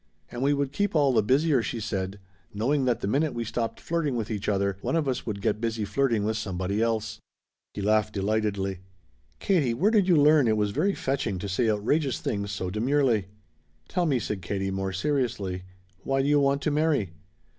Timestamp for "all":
0.95-1.13